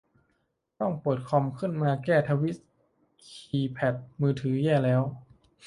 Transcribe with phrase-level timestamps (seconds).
[0.79, 2.57] ต้องเปิดคอมขึ้นมาแก้ทวีต
[3.27, 5.01] คีย์แพดมือถือแย่แล้ว